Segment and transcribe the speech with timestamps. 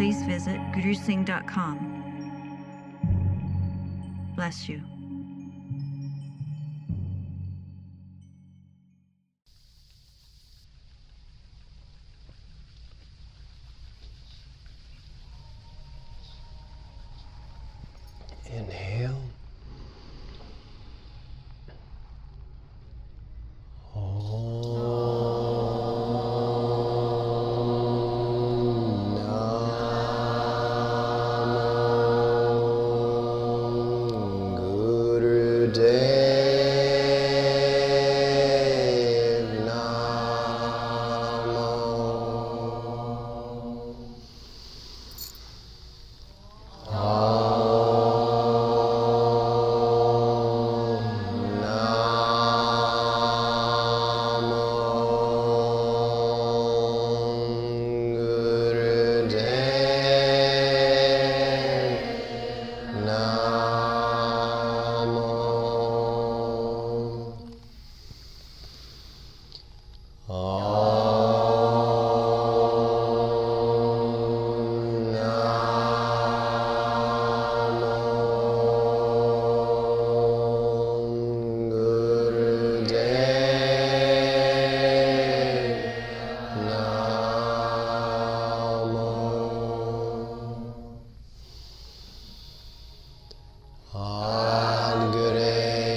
[0.00, 1.76] please visit gurusingh.com.
[4.34, 4.89] Bless you.
[93.92, 95.42] Gure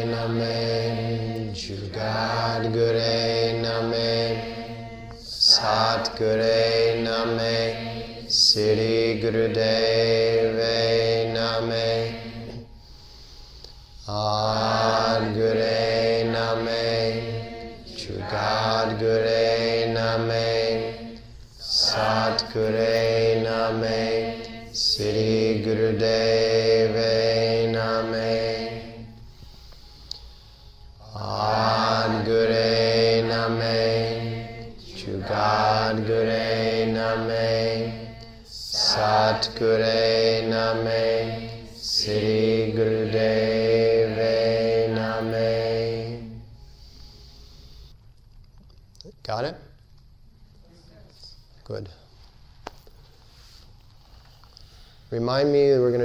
[0.06, 10.43] Name, Jugad Gure Name, Sat Gure Name, Siri Gurudeve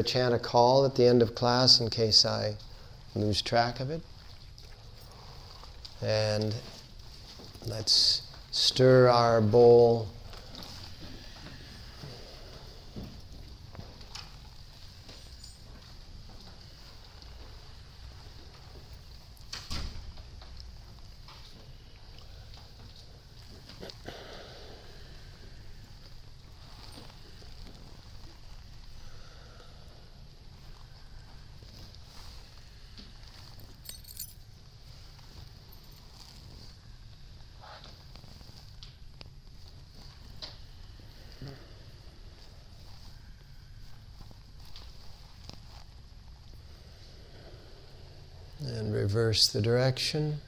[0.08, 2.54] chant a call at the end of class in case I
[3.14, 4.00] lose track of it.
[6.00, 6.54] And
[7.66, 10.08] let's stir our bowl.
[48.60, 48.92] And
[49.28, 50.40] reverse the direction.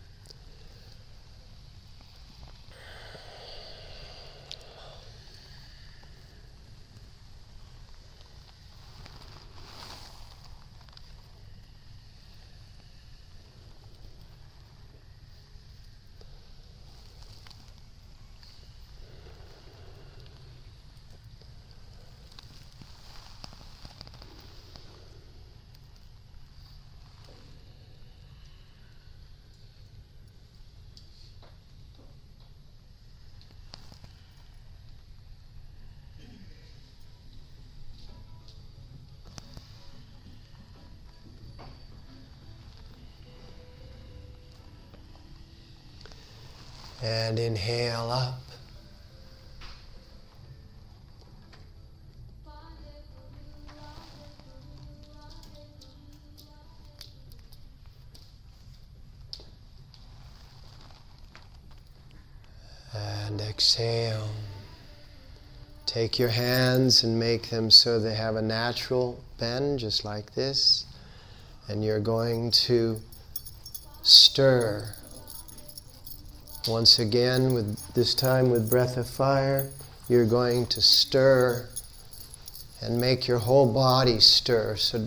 [47.02, 48.40] And inhale up.
[62.94, 64.28] And exhale.
[65.86, 70.84] Take your hands and make them so they have a natural bend, just like this.
[71.66, 73.00] And you're going to
[74.02, 74.94] stir.
[76.68, 79.70] Once again, with this time with breath of fire,
[80.08, 81.66] you're going to stir
[82.82, 84.76] and make your whole body stir.
[84.76, 85.06] So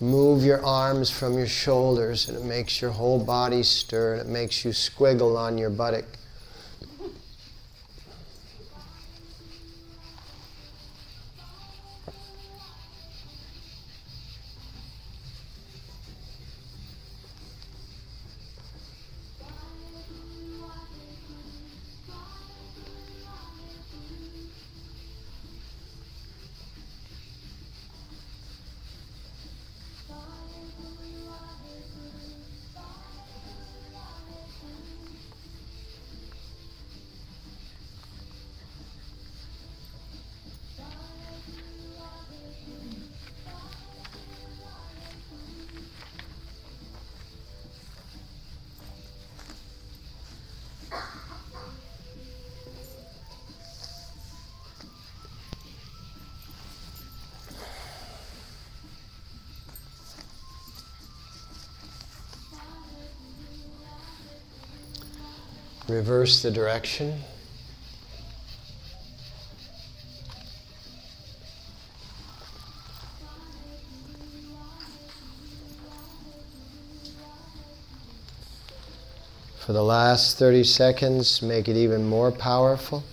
[0.00, 4.28] move your arms from your shoulders and it makes your whole body stir and it
[4.28, 6.04] makes you squiggle on your buttock.
[65.88, 67.20] Reverse the direction.
[79.60, 83.04] For the last 30 seconds, make it even more powerful.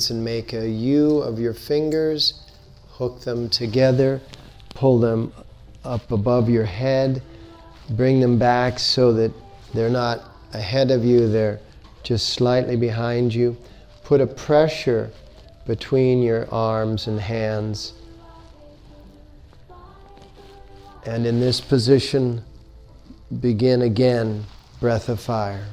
[0.00, 2.34] Hands and make a U of your fingers.
[2.98, 4.20] Hook them together.
[4.74, 5.32] Pull them
[5.84, 7.22] up above your head.
[7.90, 9.32] Bring them back so that
[9.74, 10.20] they're not
[10.54, 11.60] ahead of you, they're
[12.02, 13.56] just slightly behind you.
[14.04, 15.10] Put a pressure
[15.66, 17.92] between your arms and hands.
[21.04, 22.42] And in this position,
[23.40, 24.44] begin again,
[24.80, 25.66] breath of fire.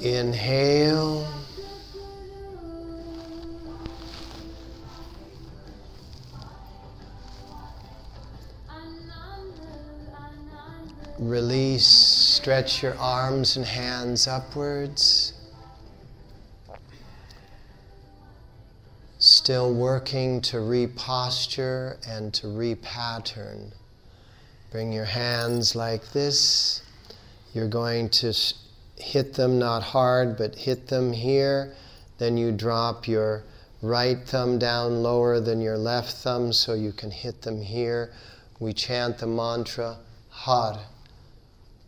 [0.00, 1.26] Inhale.
[11.18, 15.32] Release, stretch your arms and hands upwards.
[19.18, 23.72] Still working to reposture and to repattern.
[24.70, 26.82] Bring your hands like this.
[27.52, 28.32] You're going to
[29.08, 31.72] hit them not hard, but hit them here.
[32.18, 33.44] Then you drop your
[33.80, 38.12] right thumb down lower than your left thumb so you can hit them here.
[38.60, 39.96] We chant the mantra
[40.28, 40.78] Har,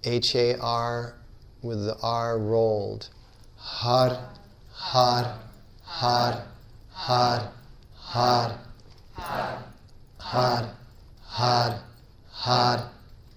[0.03, 1.15] H A R
[1.63, 3.09] with the R rolled.
[3.57, 4.19] Har,
[4.73, 5.39] har,
[5.83, 6.43] har,
[6.93, 7.53] har,
[7.95, 8.59] har,
[9.37, 9.69] har,
[10.19, 10.75] har,
[11.23, 11.81] har,
[12.33, 12.91] har,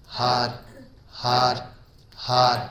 [0.06, 0.60] har,
[1.10, 1.66] har,
[2.16, 2.70] har,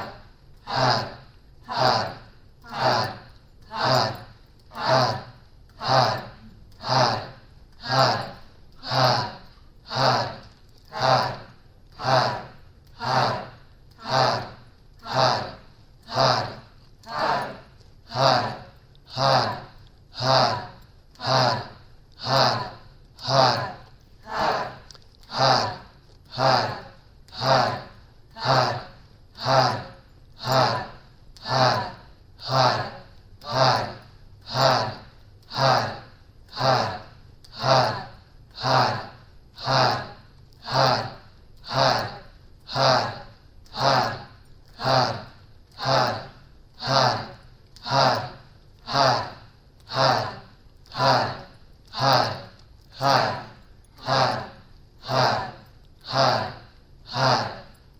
[57.11, 57.47] har,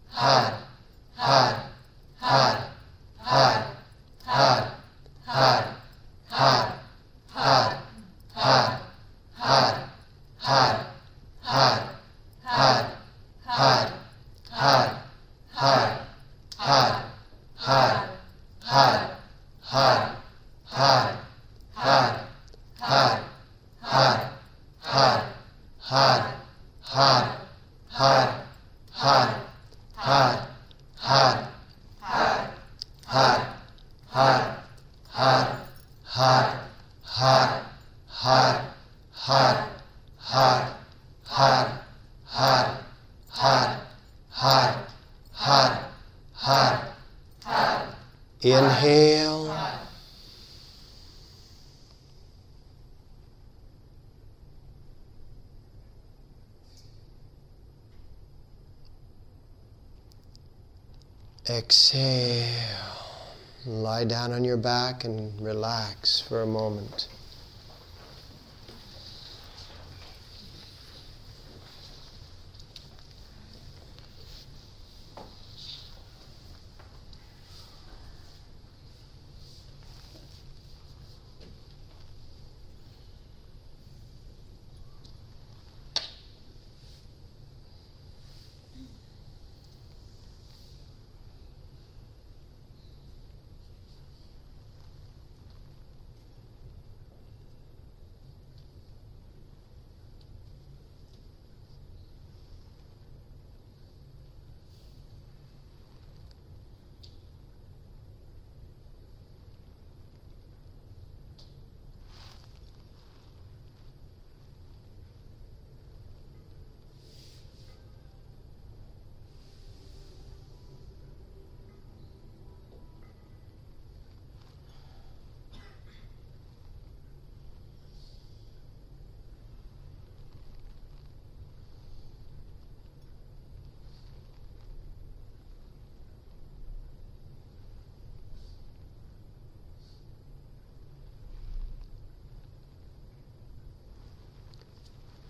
[0.10, 0.54] har,
[1.16, 1.54] har,
[2.20, 2.56] har,
[3.18, 3.66] har,
[4.26, 4.76] har,
[5.26, 5.66] har,
[6.26, 6.66] har,
[7.44, 7.78] har,
[8.34, 8.80] har,
[9.38, 9.88] har,
[10.40, 10.81] har,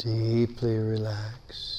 [0.04, 1.71] Deeply relax.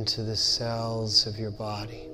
[0.00, 2.09] Into the cells of your body.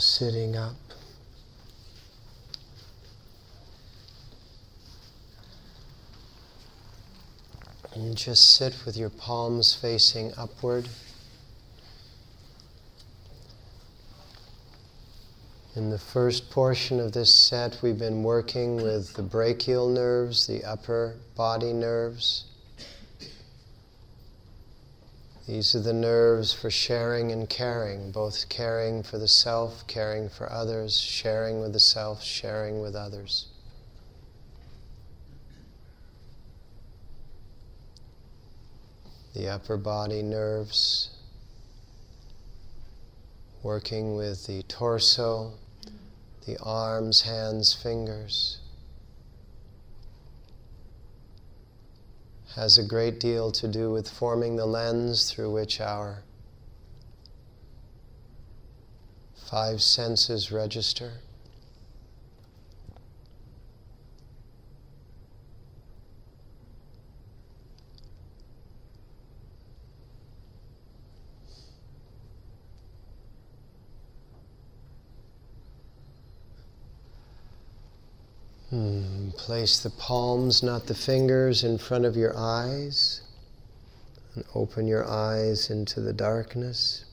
[0.00, 0.76] Sitting up.
[7.94, 10.88] And just sit with your palms facing upward.
[15.74, 20.64] In the first portion of this set, we've been working with the brachial nerves, the
[20.64, 22.47] upper body nerves.
[25.48, 30.52] These are the nerves for sharing and caring, both caring for the self, caring for
[30.52, 33.46] others, sharing with the self, sharing with others.
[39.34, 41.08] The upper body nerves,
[43.62, 45.54] working with the torso,
[46.44, 48.58] the arms, hands, fingers.
[52.58, 56.24] Has a great deal to do with forming the lens through which our
[59.48, 61.20] five senses register.
[78.70, 79.30] Hmm.
[79.30, 83.22] Place the palms, not the fingers, in front of your eyes
[84.34, 87.06] and open your eyes into the darkness.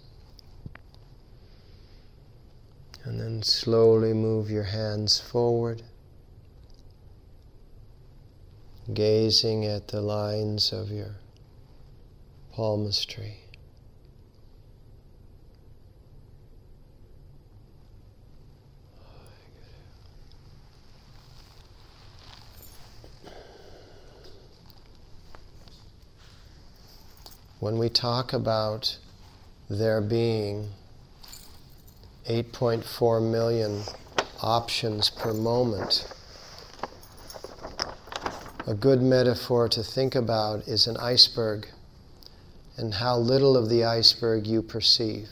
[3.05, 5.83] And then slowly move your hands forward,
[8.93, 11.15] gazing at the lines of your
[12.51, 13.44] palmistry.
[27.65, 28.95] When we talk about
[29.71, 30.69] there being
[32.29, 33.81] 8.4 million
[34.39, 36.07] options per moment,
[38.67, 41.67] a good metaphor to think about is an iceberg
[42.77, 45.29] and how little of the iceberg you perceive.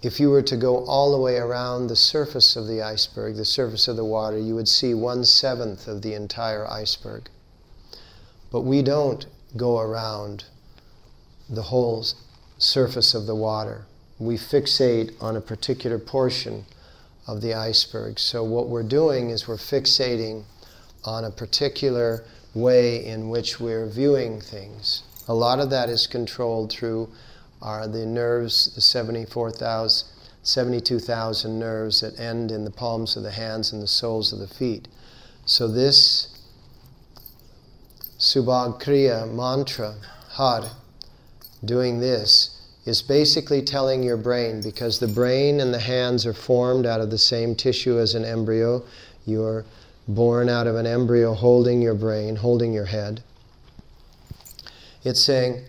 [0.00, 3.44] If you were to go all the way around the surface of the iceberg, the
[3.44, 7.28] surface of the water, you would see one seventh of the entire iceberg.
[8.50, 9.26] But we don't
[9.58, 10.44] go around
[11.48, 12.04] the whole
[12.58, 13.86] surface of the water.
[14.18, 16.64] We fixate on a particular portion
[17.26, 18.18] of the iceberg.
[18.18, 20.44] So, what we're doing is we're fixating
[21.04, 25.02] on a particular way in which we're viewing things.
[25.26, 27.08] A lot of that is controlled through
[27.60, 30.08] our, the nerves, the 74,000,
[30.42, 34.46] 72,000 nerves that end in the palms of the hands and the soles of the
[34.46, 34.86] feet.
[35.46, 36.28] So, this
[38.18, 39.96] Subhag Kriya mantra,
[40.30, 40.70] Har,
[41.66, 42.50] doing this
[42.84, 47.10] is basically telling your brain because the brain and the hands are formed out of
[47.10, 48.82] the same tissue as an embryo.
[49.24, 49.64] You're
[50.06, 53.22] born out of an embryo holding your brain, holding your head.
[55.02, 55.64] It's saying,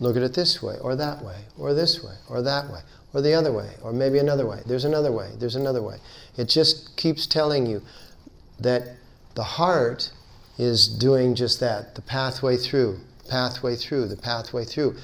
[0.00, 2.80] look at it this way, or that way, or this way, or that way,
[3.12, 4.60] or the other way, or maybe another way.
[4.66, 5.98] There's another way, there's another way.
[6.36, 7.82] It just keeps telling you
[8.60, 8.96] that
[9.34, 10.10] the heart
[10.58, 12.98] is doing just that the pathway through,
[13.28, 14.96] pathway through, the pathway through.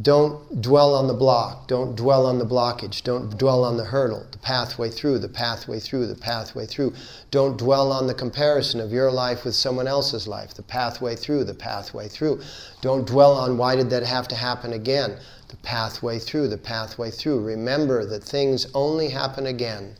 [0.00, 1.68] Don't dwell on the block.
[1.68, 3.02] Don't dwell on the blockage.
[3.02, 6.92] Don't dwell on the hurdle, the pathway through, the pathway through, the pathway through.
[7.30, 11.44] Don't dwell on the comparison of your life with someone else's life, the pathway through,
[11.44, 12.42] the pathway through.
[12.82, 15.16] Don't dwell on why did that have to happen again,
[15.48, 17.40] the pathway through, the pathway through.
[17.42, 19.96] Remember that things only happen again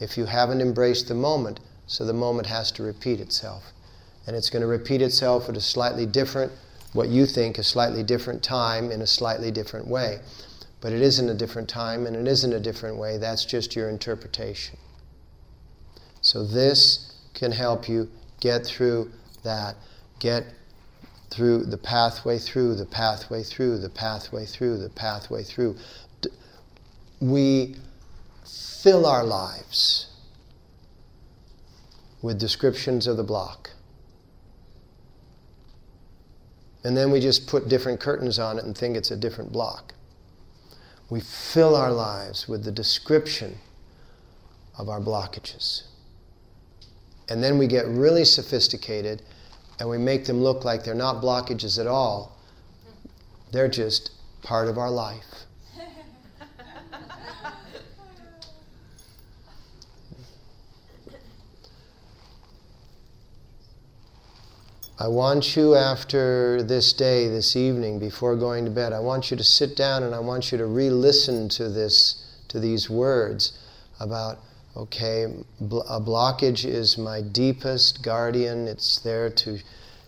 [0.00, 3.72] if you haven't embraced the moment, so the moment has to repeat itself.
[4.26, 6.50] And it's going to repeat itself at a slightly different
[6.92, 10.20] what you think a slightly different time in a slightly different way.
[10.80, 13.18] But it isn't a different time and it isn't a different way.
[13.18, 14.78] That's just your interpretation.
[16.20, 19.10] So this can help you get through
[19.44, 19.76] that.
[20.18, 20.44] Get
[21.30, 25.76] through the pathway through, the pathway through, the pathway through, the pathway through.
[27.20, 27.76] We
[28.82, 30.08] fill our lives
[32.22, 33.70] with descriptions of the block.
[36.84, 39.94] And then we just put different curtains on it and think it's a different block.
[41.10, 43.58] We fill our lives with the description
[44.78, 45.82] of our blockages.
[47.28, 49.22] And then we get really sophisticated
[49.78, 52.38] and we make them look like they're not blockages at all.
[53.52, 54.12] They're just
[54.42, 55.46] part of our life.
[65.00, 69.36] I want you, after this day, this evening, before going to bed, I want you
[69.38, 73.58] to sit down and I want you to re listen to, this, to these words
[73.98, 74.40] about,
[74.76, 78.68] okay, a blockage is my deepest guardian.
[78.68, 79.60] It's there to.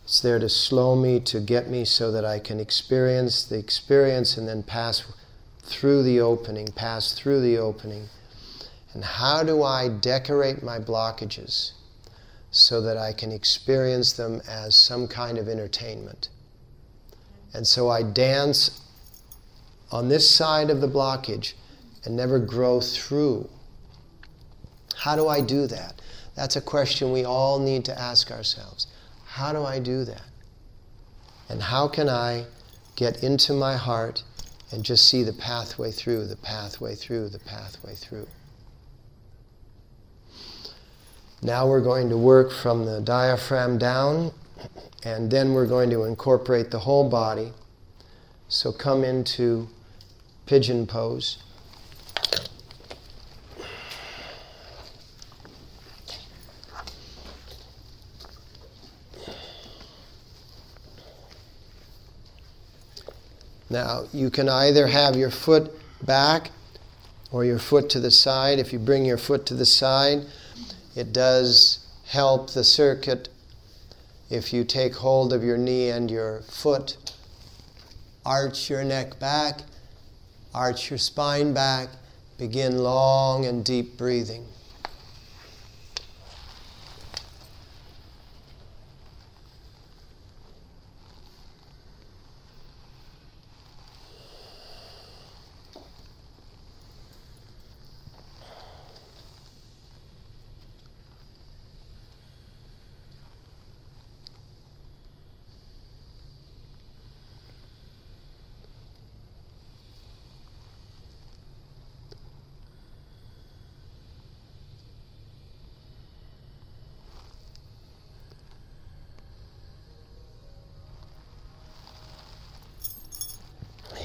[0.05, 4.37] It's there to slow me, to get me so that I can experience the experience
[4.37, 5.05] and then pass
[5.62, 8.09] through the opening, pass through the opening.
[8.94, 11.70] And how do I decorate my blockages?
[12.52, 16.28] So that I can experience them as some kind of entertainment.
[17.54, 18.82] And so I dance
[19.90, 21.54] on this side of the blockage
[22.04, 23.48] and never grow through.
[24.94, 26.00] How do I do that?
[26.34, 28.86] That's a question we all need to ask ourselves.
[29.26, 30.28] How do I do that?
[31.48, 32.44] And how can I
[32.96, 34.22] get into my heart
[34.70, 38.26] and just see the pathway through, the pathway through, the pathway through?
[41.44, 44.31] Now we're going to work from the diaphragm down,
[45.02, 47.52] and then we're going to incorporate the whole body.
[48.46, 49.68] So come into
[50.46, 51.38] pigeon pose.
[63.68, 65.72] Now, you can either have your foot
[66.05, 66.50] back
[67.33, 68.61] or your foot to the side.
[68.61, 70.26] If you bring your foot to the side,
[70.94, 73.28] it does help the circuit
[74.31, 76.96] if you take hold of your knee and your foot,
[78.24, 79.61] arch your neck back,
[80.55, 81.88] arch your spine back,
[82.38, 84.46] begin long and deep breathing.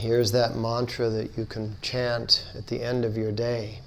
[0.08, 3.82] Here's that mantra that you can chant at the end of your day.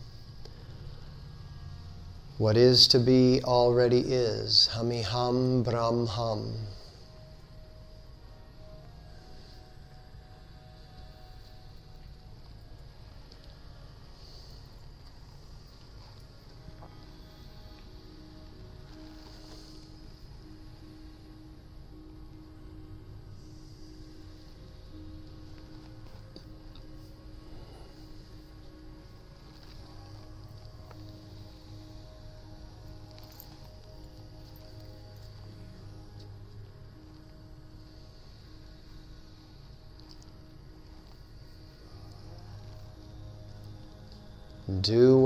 [2.37, 4.69] What is to be already is.
[4.75, 6.53] Hamiham Brahmham.
[6.53, 6.80] Do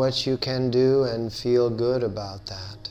[0.05, 2.91] what you can do and feel good about that.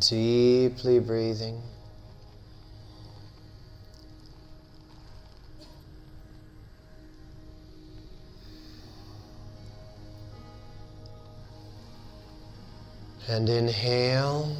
[0.00, 1.62] Deeply breathing.
[13.28, 14.56] And inhale.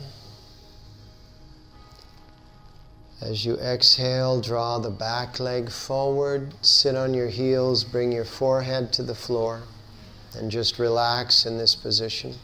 [3.20, 8.92] As you exhale, draw the back leg forward, sit on your heels, bring your forehead
[8.94, 9.62] to the floor,
[10.36, 12.34] and just relax in this position.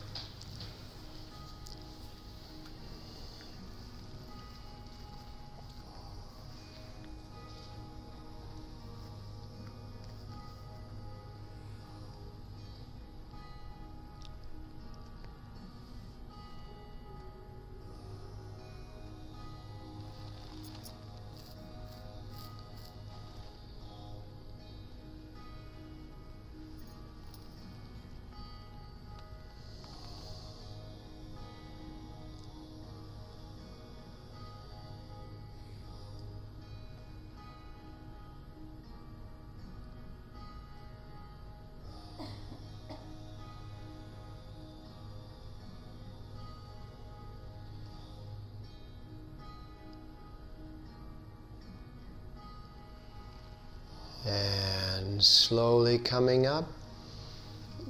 [55.63, 56.65] Slowly coming up,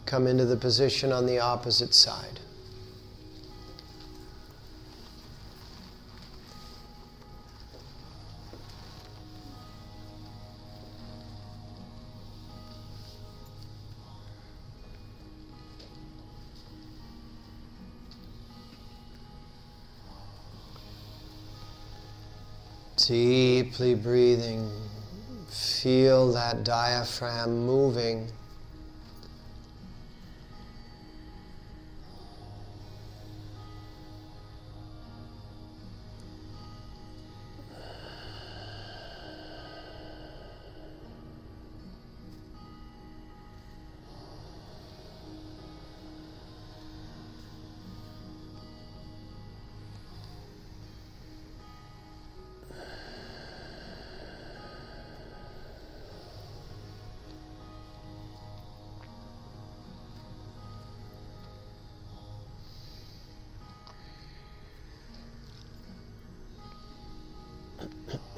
[0.04, 2.38] come into the position on the opposite side.
[22.98, 24.81] Deeply breathing.
[25.82, 28.28] Feel that diaphragm moving.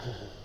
[0.05, 0.25] Mm-hmm.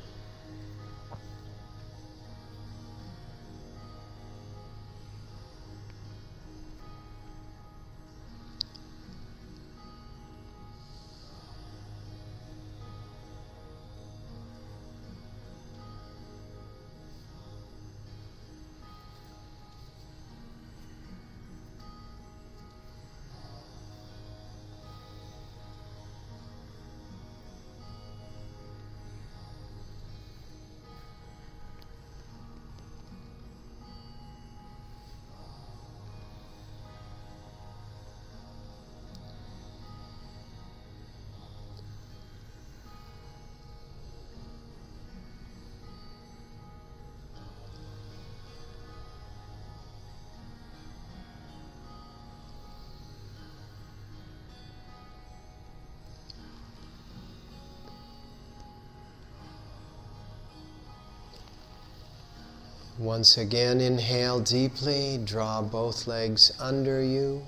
[62.99, 67.41] Once again, inhale deeply, draw both legs under you,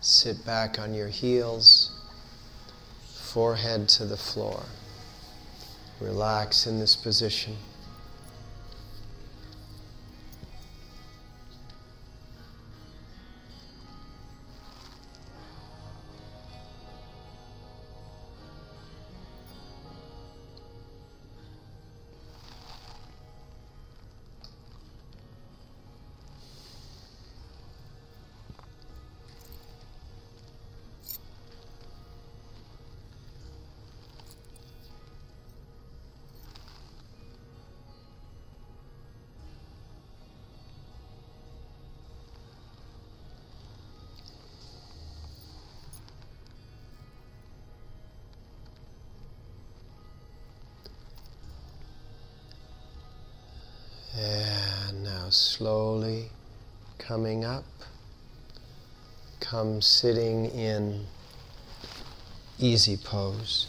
[0.00, 1.90] sit back on your heels,
[3.12, 4.62] forehead to the floor.
[6.00, 7.56] Relax in this position.
[55.56, 56.24] Slowly
[56.98, 57.64] coming up,
[59.38, 61.06] come sitting in
[62.58, 63.68] easy pose.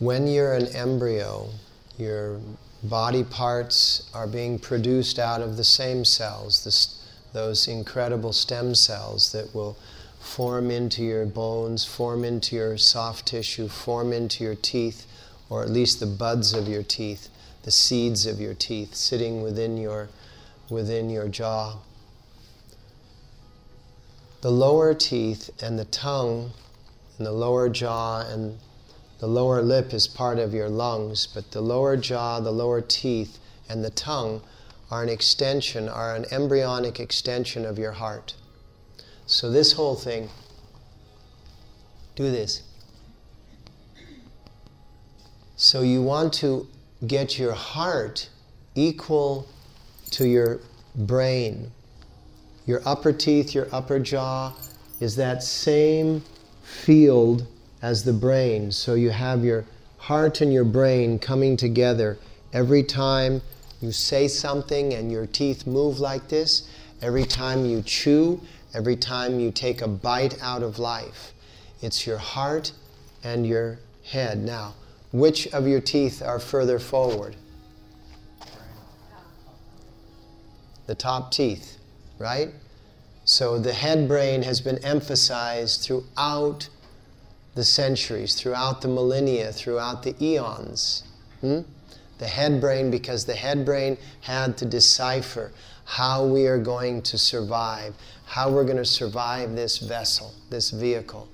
[0.00, 1.50] When you're an embryo,
[1.96, 2.40] your
[2.82, 6.98] body parts are being produced out of the same cells,
[7.32, 9.76] those incredible stem cells that will
[10.24, 15.06] form into your bones, form into your soft tissue, form into your teeth,
[15.50, 17.28] or at least the buds of your teeth,
[17.62, 20.08] the seeds of your teeth sitting within your,
[20.70, 21.76] within your jaw.
[24.40, 26.52] The lower teeth and the tongue
[27.18, 28.58] and the lower jaw and
[29.20, 33.38] the lower lip is part of your lungs, but the lower jaw, the lower teeth,
[33.68, 34.42] and the tongue
[34.90, 38.34] are an extension, are an embryonic extension of your heart.
[39.26, 40.28] So, this whole thing,
[42.14, 42.62] do this.
[45.56, 46.66] So, you want to
[47.06, 48.28] get your heart
[48.74, 49.46] equal
[50.10, 50.60] to your
[50.94, 51.70] brain.
[52.66, 54.52] Your upper teeth, your upper jaw
[55.00, 56.22] is that same
[56.62, 57.46] field
[57.82, 58.72] as the brain.
[58.72, 59.64] So you have your
[59.98, 62.18] heart and your brain coming together
[62.52, 63.42] every time
[63.80, 66.68] you say something and your teeth move like this,
[67.02, 68.40] every time you chew,
[68.74, 71.32] every time you take a bite out of life.
[71.80, 72.72] It's your heart
[73.22, 74.38] and your head.
[74.38, 74.74] Now,
[75.12, 77.36] which of your teeth are further forward?
[80.86, 81.78] The top teeth,
[82.18, 82.50] right?
[83.24, 86.68] So the head brain has been emphasized throughout
[87.54, 91.04] the centuries, throughout the millennia, throughout the eons.
[91.40, 91.60] Hmm?
[92.18, 95.52] The head brain, because the head brain had to decipher
[95.84, 97.94] how we are going to survive,
[98.26, 101.28] how we're going to survive this vessel, this vehicle.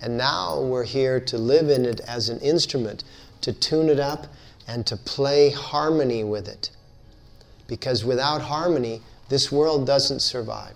[0.00, 3.04] And now we're here to live in it as an instrument,
[3.42, 4.26] to tune it up
[4.66, 6.70] and to play harmony with it.
[7.66, 10.74] Because without harmony, this world doesn't survive.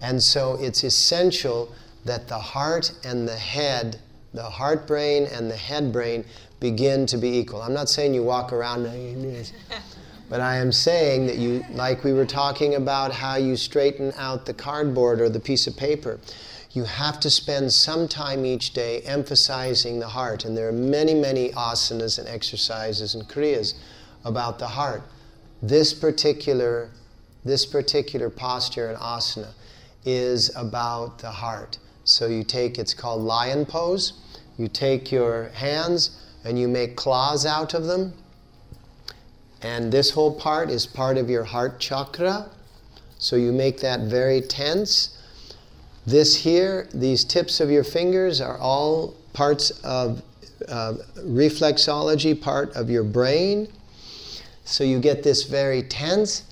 [0.00, 3.98] And so it's essential that the heart and the head,
[4.34, 6.24] the heart brain and the head brain,
[6.60, 7.62] begin to be equal.
[7.62, 8.84] I'm not saying you walk around
[10.28, 14.46] but I am saying that you, like we were talking about how you straighten out
[14.46, 16.18] the cardboard or the piece of paper,
[16.72, 20.44] you have to spend some time each day emphasizing the heart.
[20.44, 23.74] And there are many, many asanas and exercises and kriyas
[24.24, 25.02] about the heart.
[25.62, 26.90] This particular,
[27.44, 29.52] this particular posture and asana
[30.04, 31.78] is about the heart.
[32.04, 34.14] So you take, it's called lion pose.
[34.58, 38.12] You take your hands and you make claws out of them.
[39.64, 42.50] And this whole part is part of your heart chakra.
[43.18, 45.16] So you make that very tense.
[46.06, 50.22] This here, these tips of your fingers are all parts of
[50.68, 53.68] uh, reflexology, part of your brain.
[54.66, 56.44] So you get this very tense.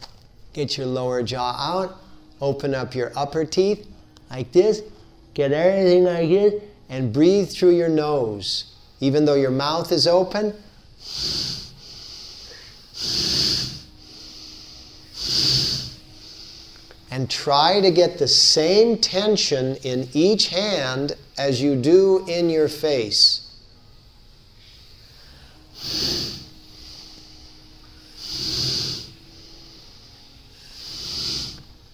[0.55, 1.99] Get your lower jaw out.
[2.41, 3.87] Open up your upper teeth
[4.31, 4.81] like this.
[5.35, 8.75] Get everything like this and breathe through your nose.
[9.01, 10.55] Even though your mouth is open,
[17.13, 22.69] and try to get the same tension in each hand as you do in your
[22.69, 23.51] face.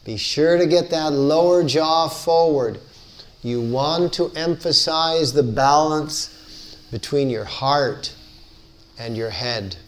[0.04, 2.78] Be sure to get that lower jaw forward.
[3.42, 8.14] You want to emphasize the balance between your heart
[8.96, 9.78] and your head.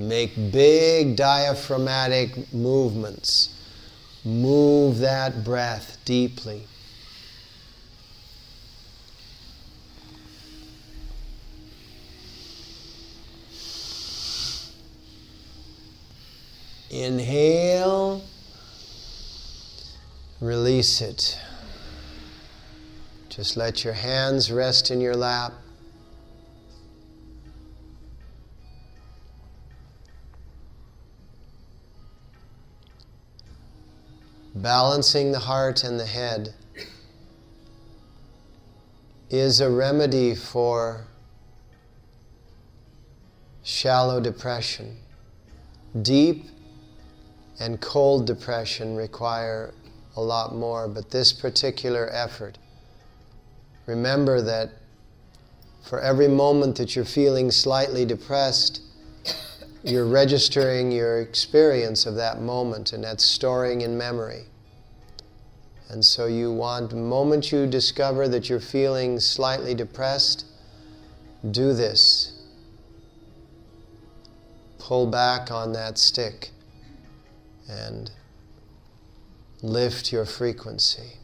[0.00, 3.54] Make big diaphragmatic movements.
[4.24, 6.62] Move that breath deeply.
[16.88, 18.22] Inhale,
[20.40, 21.38] release it.
[23.28, 25.52] Just let your hands rest in your lap.
[34.62, 36.54] Balancing the heart and the head
[39.30, 41.06] is a remedy for
[43.62, 44.96] shallow depression.
[46.02, 46.46] Deep
[47.60, 49.72] and cold depression require
[50.16, 52.58] a lot more, but this particular effort,
[53.86, 54.70] remember that
[55.82, 58.82] for every moment that you're feeling slightly depressed,
[59.82, 64.44] you're registering your experience of that moment and that's storing in memory.
[65.88, 70.44] And so you want, the moment you discover that you're feeling slightly depressed,
[71.50, 72.42] do this.
[74.78, 76.50] Pull back on that stick
[77.68, 78.10] and
[79.62, 81.19] lift your frequency.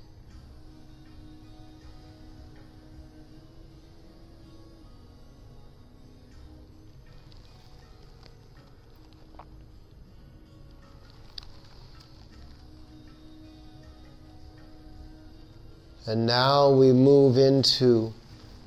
[16.07, 18.13] And now we move into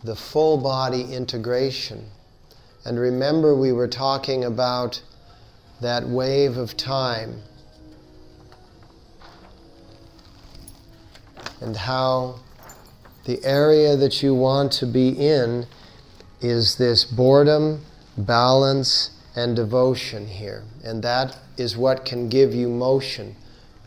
[0.04, 2.06] the full body integration.
[2.86, 5.02] And remember, we were talking about
[5.82, 7.42] that wave of time
[11.62, 12.40] and how
[13.26, 15.66] the area that you want to be in
[16.42, 17.86] is this boredom,
[18.18, 20.64] balance, and devotion here.
[20.84, 23.36] And that is what can give you motion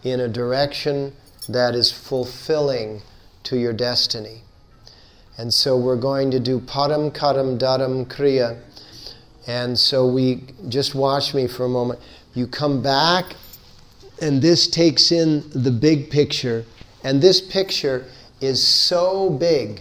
[0.03, 1.15] in a direction
[1.49, 3.03] that is fulfilling
[3.45, 4.43] to your destiny.
[5.39, 8.61] And so we're going to do Padam Kadam Dadam Kriya.
[9.47, 12.01] And so we just watch me for a moment.
[12.35, 13.35] You come back,
[14.21, 16.65] and this takes in the big picture.
[17.03, 18.07] And this picture
[18.41, 19.81] is so big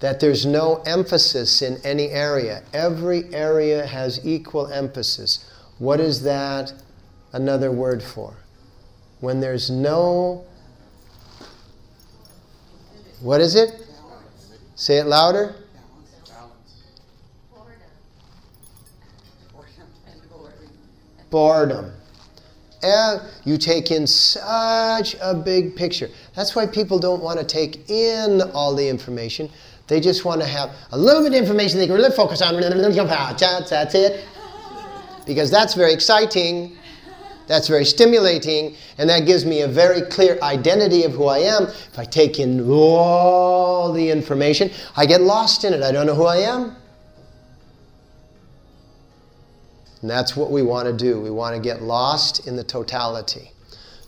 [0.00, 2.62] that there's no emphasis in any area.
[2.72, 5.44] Every area has equal emphasis.
[5.78, 6.72] What is that
[7.32, 8.34] another word for?
[9.20, 10.46] When there's no
[13.20, 13.86] what is it?
[14.74, 15.54] Say it louder.
[21.30, 21.92] Boredom.
[22.82, 26.08] And eh, you take in such a big picture.
[26.36, 29.50] That's why people don't want to take in all the information.
[29.88, 32.54] They just want to have a little bit of information they can really focus on.
[32.60, 34.24] That's it.
[35.26, 36.77] Because that's very exciting.
[37.48, 41.64] That's very stimulating, and that gives me a very clear identity of who I am.
[41.64, 45.82] If I take in all the information, I get lost in it.
[45.82, 46.76] I don't know who I am.
[50.02, 51.20] And that's what we want to do.
[51.20, 53.50] We want to get lost in the totality.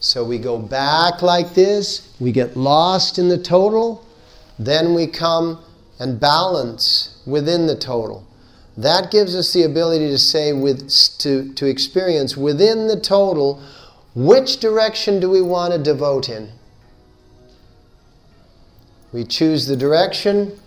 [0.01, 4.07] So we go back like this, we get lost in the total,
[4.59, 5.63] then we come
[5.99, 8.27] and balance within the total.
[8.81, 13.63] That gives us the ability to say, with, to, to experience within the total,
[14.15, 16.51] which direction do we want to devote in?
[19.13, 20.59] We choose the direction.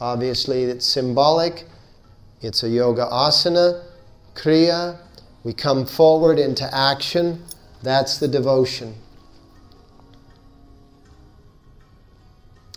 [0.00, 1.64] Obviously, it's symbolic.
[2.42, 3.82] It's a yoga asana,
[4.34, 4.96] kriya.
[5.42, 7.42] We come forward into action.
[7.82, 8.94] That's the devotion.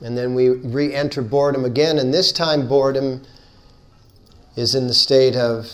[0.01, 3.21] And then we re enter boredom again, and this time, boredom
[4.59, 5.71] is in the state of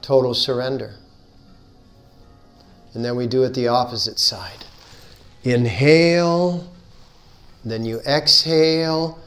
[0.00, 0.96] total surrender.
[2.94, 4.64] And then we do it the opposite side.
[5.44, 6.68] Inhale,
[7.64, 9.20] then you exhale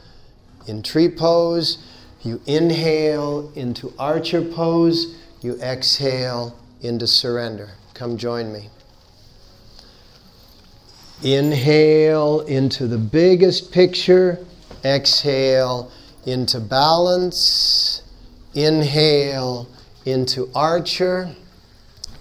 [0.66, 1.78] in tree pose.
[2.22, 5.16] You inhale into archer pose.
[5.40, 7.70] You exhale into surrender.
[7.94, 8.68] Come join me.
[11.22, 14.44] Inhale into the biggest picture.
[14.84, 15.90] Exhale
[16.26, 18.02] into balance.
[18.56, 19.68] Inhale
[20.04, 21.30] into archer,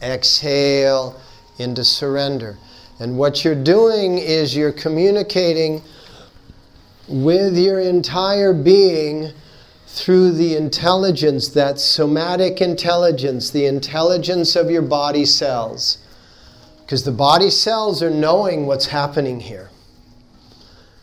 [0.01, 1.19] exhale
[1.57, 2.57] into surrender.
[2.99, 5.81] And what you're doing is you're communicating
[7.07, 9.31] with your entire being
[9.87, 15.99] through the intelligence, that somatic intelligence, the intelligence of your body cells.
[16.81, 19.69] Because the body cells are knowing what's happening here.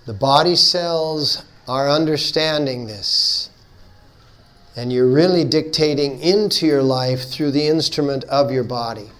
[0.04, 3.48] The body cells are understanding this.
[4.74, 9.10] And you're really dictating into your life through the instrument of your body.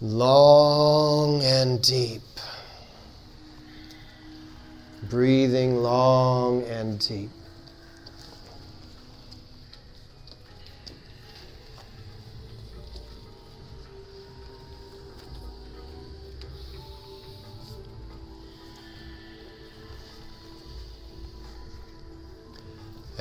[0.00, 2.20] Long and deep.
[5.08, 7.30] Breathing long and deep.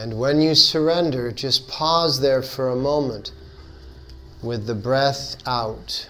[0.03, 3.31] And when you surrender, just pause there for a moment
[4.41, 6.09] with the breath out.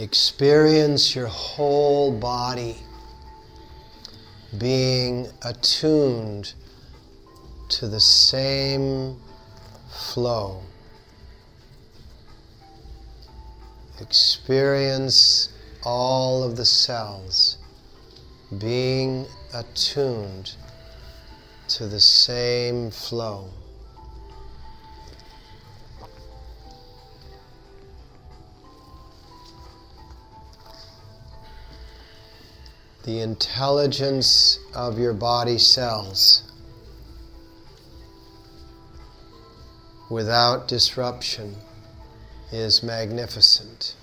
[0.00, 2.76] Experience your whole body
[4.56, 6.54] being attuned
[7.68, 9.18] to the same
[9.90, 10.62] flow.
[14.00, 15.50] Experience
[15.84, 17.58] all of the cells
[18.56, 20.56] being attuned
[21.68, 23.50] to the same flow.
[33.10, 36.44] The intelligence of your body cells
[40.08, 41.56] without disruption
[42.52, 43.96] is magnificent.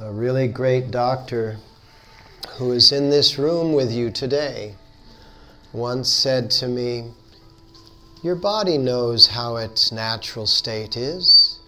[0.00, 1.56] A really great doctor
[2.50, 4.76] who is in this room with you today
[5.72, 7.10] once said to me,
[8.24, 11.60] Your body knows how its natural state is.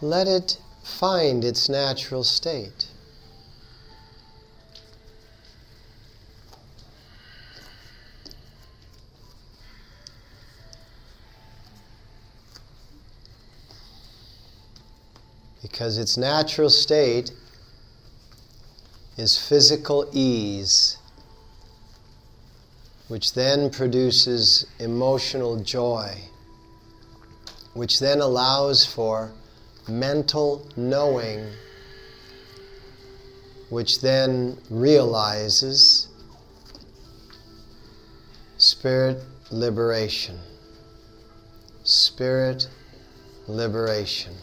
[0.00, 2.86] let it find its natural state.
[15.60, 17.32] Because its natural state
[19.18, 20.96] is physical ease,
[23.08, 26.16] which then produces emotional joy,
[27.74, 29.32] which then allows for
[29.88, 31.44] mental knowing,
[33.70, 36.06] which then realizes
[38.56, 40.38] spirit liberation.
[41.82, 42.68] Spirit
[43.48, 44.34] liberation.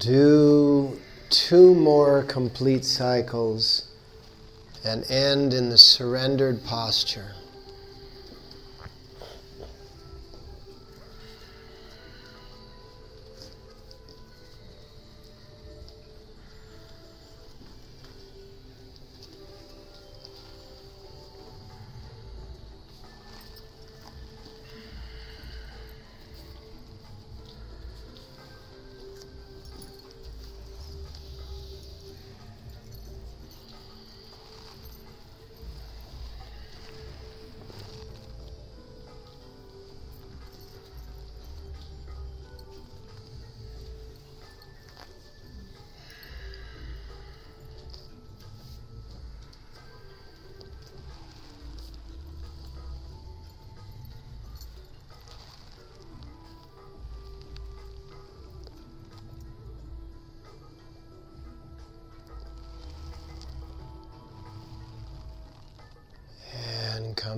[0.00, 0.98] Do
[1.28, 3.84] two more complete cycles
[4.82, 7.34] and end in the surrendered posture.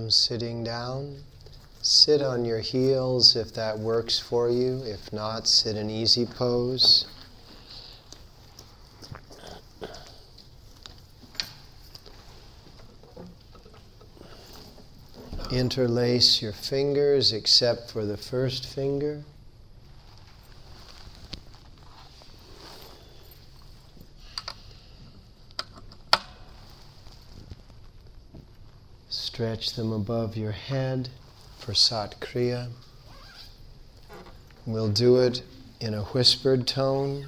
[0.03, 1.17] Come sitting down.
[1.81, 4.83] Sit on your heels if that works for you.
[4.85, 7.07] If not, sit in easy pose.
[15.53, 19.23] Interlace your fingers except for the first finger.
[29.43, 31.09] Stretch them above your head
[31.59, 32.69] for Sat Kriya.
[34.65, 35.43] We'll do it
[35.81, 37.27] in a whispered tone.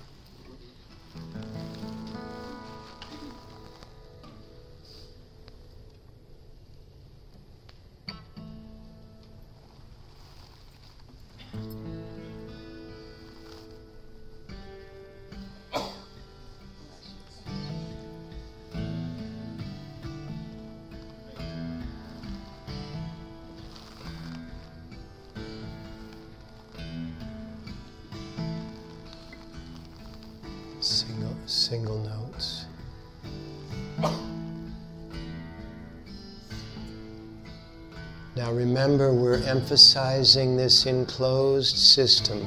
[39.75, 42.47] Emphasizing this enclosed system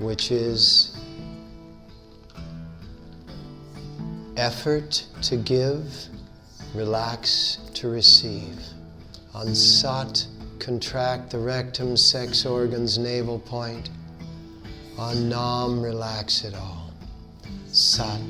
[0.00, 0.96] which is
[4.36, 6.08] effort to give,
[6.74, 8.58] relax to receive.
[9.32, 10.26] On Sat,
[10.58, 13.90] contract the rectum, sex organs, navel point.
[14.98, 16.90] On Nam, relax it all.
[17.70, 18.20] Sat,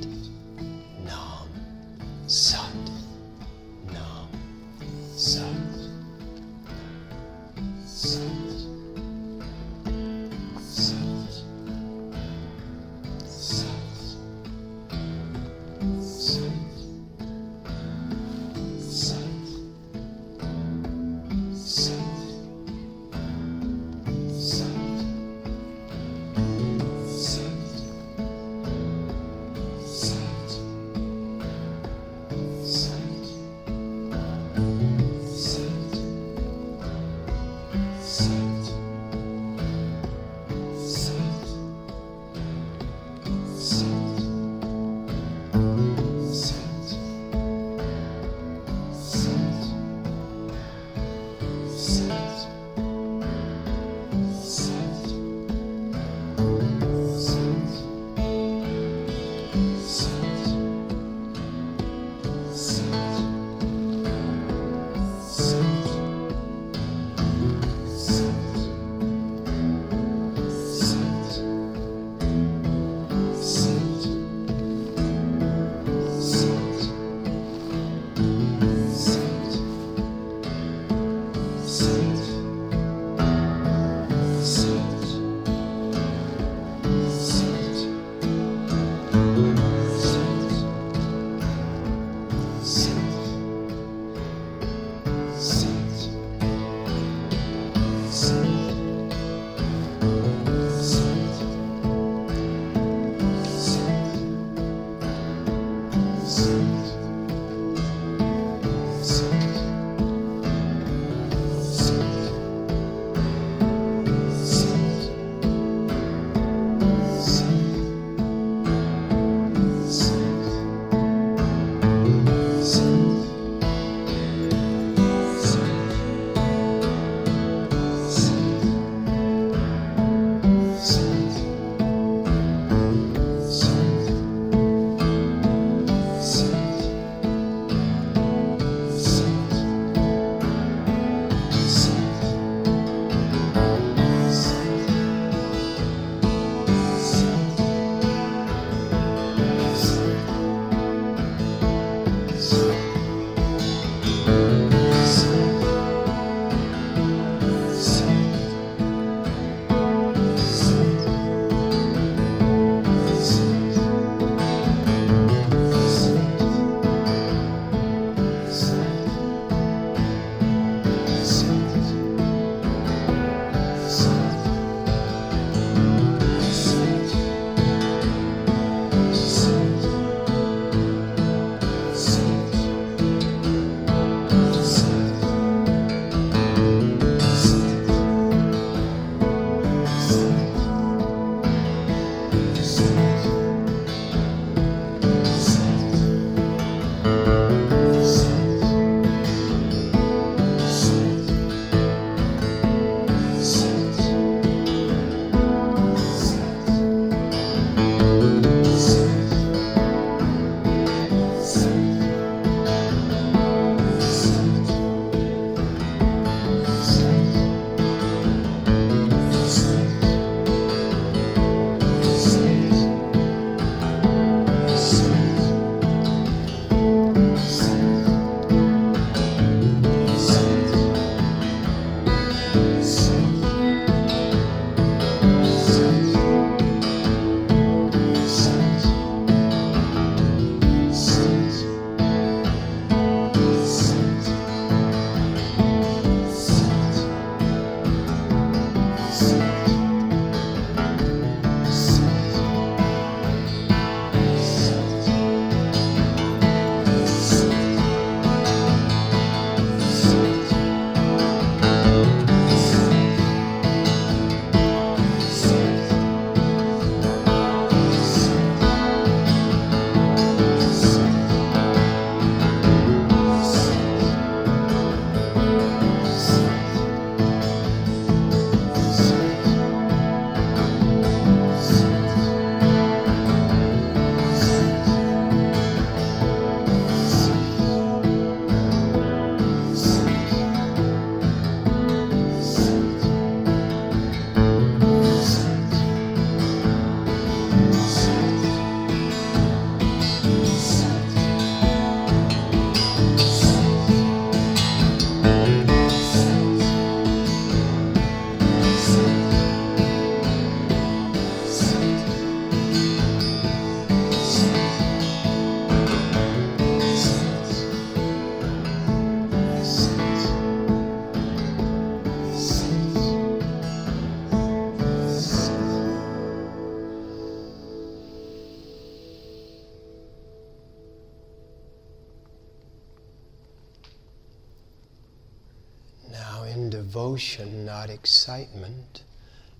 [337.20, 339.02] devotion, not excitement.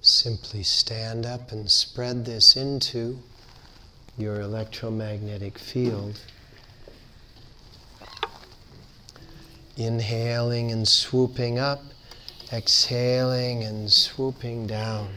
[0.01, 3.19] Simply stand up and spread this into
[4.17, 6.19] your electromagnetic field.
[9.77, 11.83] Inhaling and swooping up,
[12.51, 15.09] exhaling and swooping down.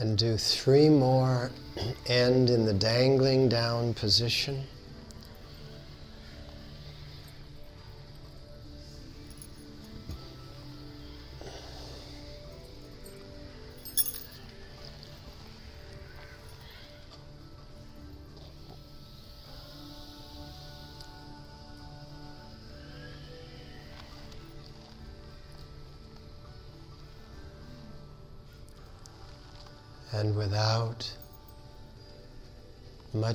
[0.00, 1.50] And do three more,
[2.06, 4.64] end in the dangling down position.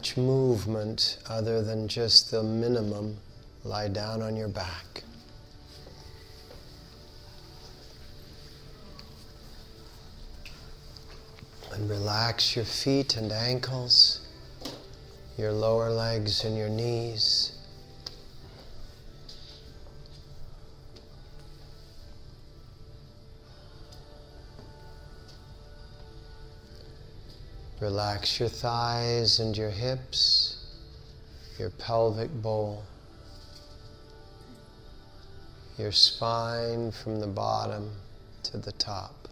[0.03, 3.15] Much movement other than just the minimum,
[3.63, 5.01] lie down on your back.
[11.71, 14.19] And relax your feet and ankles,
[15.37, 17.52] your lower legs and your knees.
[27.83, 30.55] Relax your thighs and your hips,
[31.59, 32.81] your pelvic bowl,
[35.77, 37.91] your spine from the bottom
[38.43, 39.27] to the top.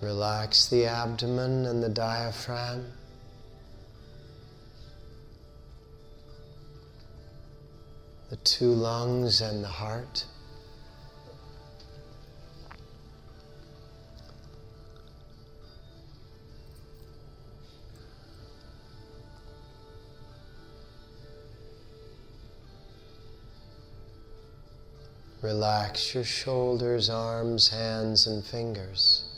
[0.00, 2.92] Relax the abdomen and the diaphragm.
[8.28, 10.24] The two lungs and the heart.
[25.42, 29.35] Relax your shoulders, arms, hands, and fingers.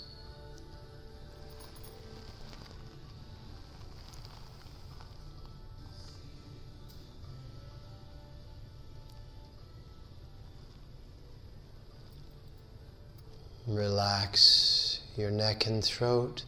[15.49, 16.45] Neck and throat.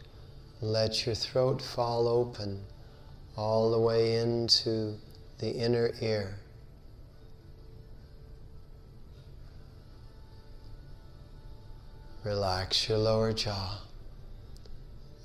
[0.61, 2.63] Let your throat fall open
[3.35, 4.95] all the way into
[5.39, 6.35] the inner ear.
[12.23, 13.79] Relax your lower jaw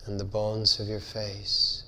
[0.07, 1.86] and the bones of your face.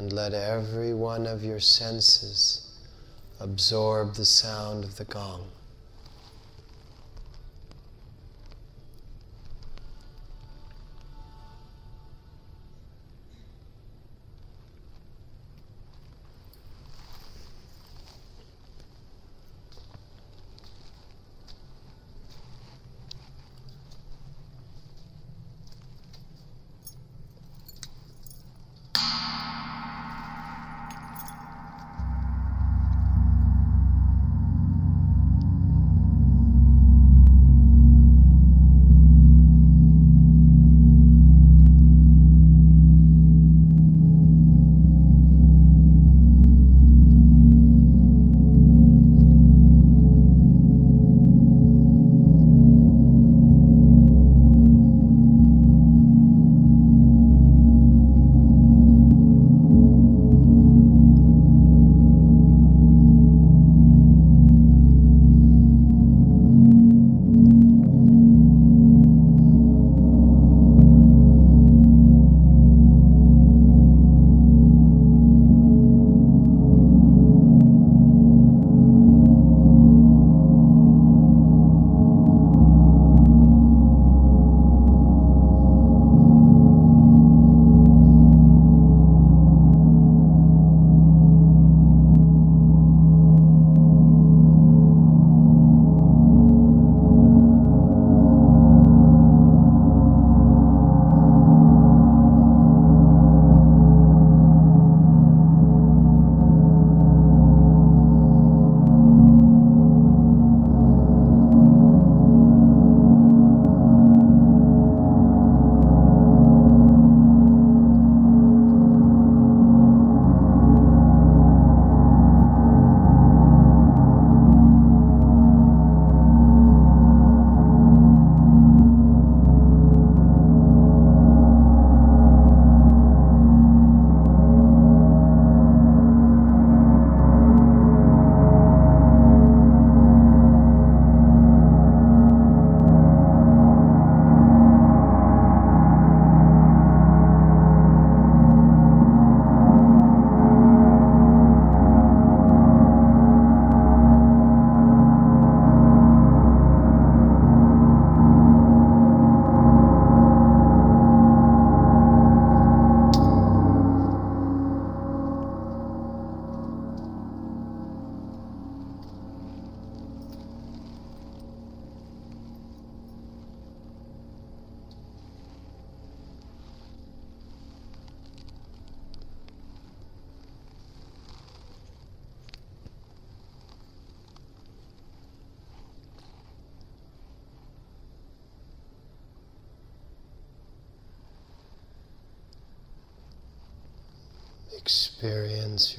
[0.00, 2.74] And let every one of your senses
[3.38, 5.44] absorb the sound of the gong.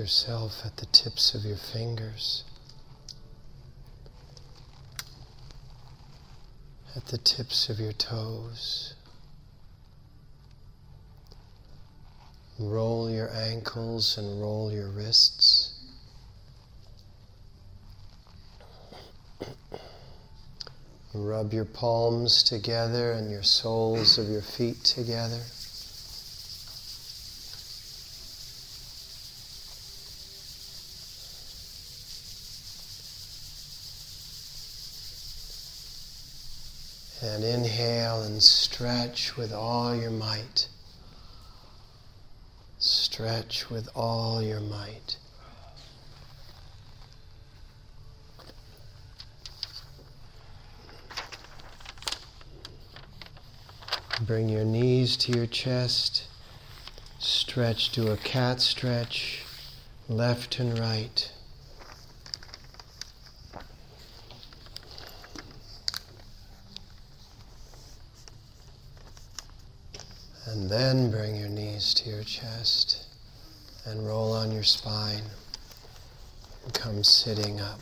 [0.02, 2.44] Yourself at the tips of your fingers,
[6.96, 8.96] at the tips of your toes.
[12.60, 15.80] Roll your ankles and roll your wrists.
[21.14, 25.42] Rub your palms together and your soles of your feet together.
[37.24, 40.68] And inhale and stretch with all your might.
[42.80, 45.18] Stretch with all your might.
[54.26, 56.24] Bring your knees to your chest.
[57.18, 59.44] Stretch, do a cat stretch,
[60.08, 61.32] left and right.
[70.46, 73.06] And then bring your knees to your chest
[73.86, 75.24] and roll on your spine
[76.64, 77.82] and come sitting up.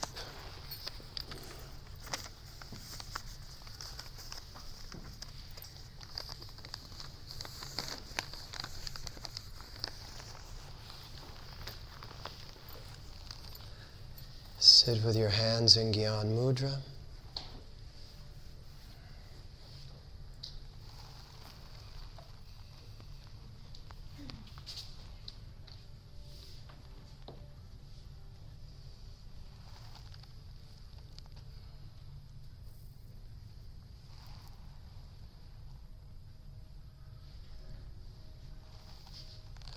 [14.57, 16.79] Sit with your hands in Gyan Mudra.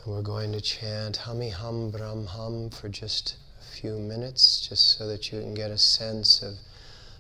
[0.05, 4.99] And we're going to chant Hami Hum Brahm Hum for just a few minutes, just
[4.99, 6.55] so that you can get a sense of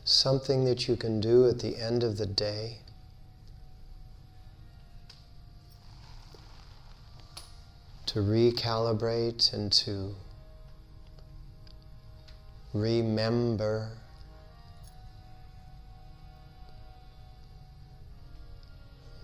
[0.03, 2.79] something that you can do at the end of the day.
[8.07, 10.17] To recalibrate and to
[12.75, 13.89] remember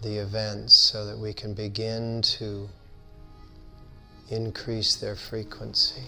[0.02, 2.68] the events so that we can begin to
[4.30, 6.02] increase their frequency.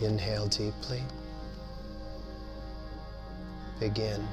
[0.00, 1.00] Inhale deeply.
[3.78, 4.26] Begin.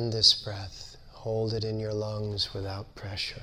[0.00, 0.96] Suspend this breath.
[1.12, 3.42] Hold it in your lungs without pressure.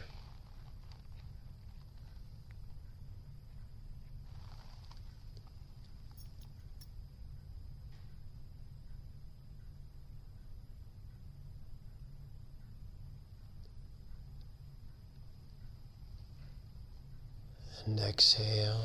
[17.86, 18.82] And exhale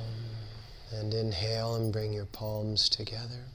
[0.93, 3.47] and inhale and bring your palms together.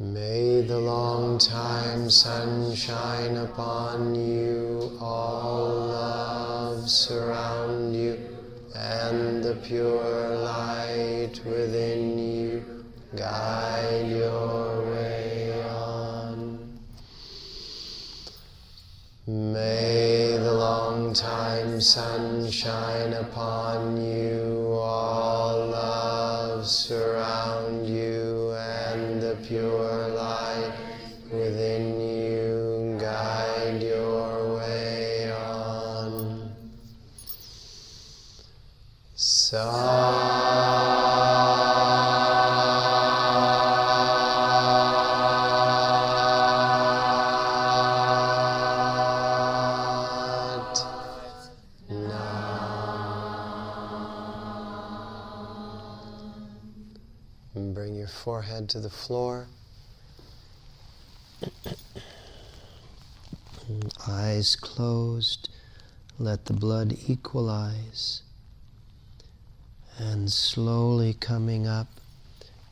[0.00, 8.18] May the long time sunshine upon you, all love surround you,
[8.74, 12.84] and the pure light within you
[13.16, 16.78] guide your way on.
[19.26, 24.37] May the long time sunshine upon you,
[59.08, 59.46] floor.
[64.06, 65.48] Eyes closed.
[66.18, 68.20] Let the blood equalize.
[69.96, 71.86] And slowly coming up,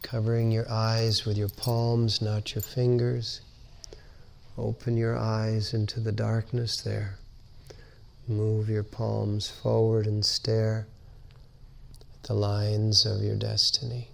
[0.03, 3.41] covering your eyes with your palms, not your fingers.
[4.59, 7.17] Open your eyes into the darkness there.
[8.29, 10.87] Move your palms forward and stare
[12.15, 14.11] at the lines of your destiny.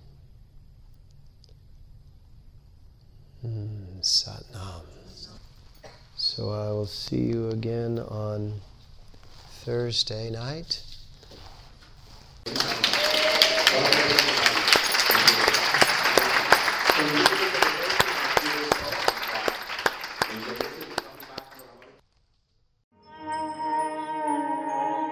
[3.44, 4.82] Mm, Satnam.
[6.16, 8.60] So I will see you again on
[9.64, 10.80] Thursday night.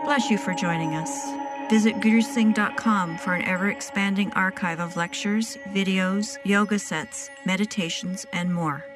[0.04, 1.39] Bless you for joining us.
[1.70, 8.89] Visit gurusingh.com for an ever expanding archive of lectures, videos, yoga sets, meditations, and more.